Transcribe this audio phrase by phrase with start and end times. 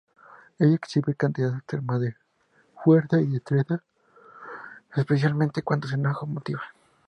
[0.57, 2.15] Ella exhibe cantidades extremas de
[2.83, 3.83] fuerza y destreza,
[4.95, 6.63] especialmente cuando se enoja o motiva.